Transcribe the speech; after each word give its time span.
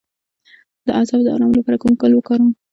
د 0.85 0.87
اعصابو 0.99 1.25
د 1.25 1.29
ارام 1.35 1.51
لپاره 1.57 1.81
کوم 1.81 1.93
ګل 2.01 2.11
وکاروم؟ 2.15 2.51